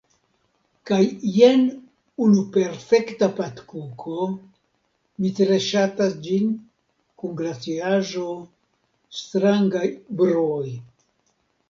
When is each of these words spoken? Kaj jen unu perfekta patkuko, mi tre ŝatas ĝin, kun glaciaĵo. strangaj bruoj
Kaj 0.89 0.99
jen 1.33 1.65
unu 2.27 2.45
perfekta 2.55 3.29
patkuko, 3.41 4.17
mi 5.23 5.33
tre 5.41 5.61
ŝatas 5.69 6.17
ĝin, 6.29 6.49
kun 7.21 7.39
glaciaĵo. 7.43 8.27
strangaj 9.23 9.87
bruoj 10.23 10.69